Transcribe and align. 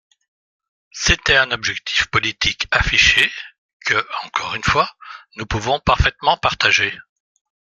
C’était 0.89 1.37
un 1.37 1.51
objectif 1.51 2.07
politique 2.07 2.67
affiché, 2.71 3.31
que, 3.85 4.03
encore 4.25 4.55
une 4.55 4.63
fois, 4.63 4.91
nous 5.35 5.45
pouvons 5.45 5.79
parfaitement 5.79 6.37
partager. 6.37 6.91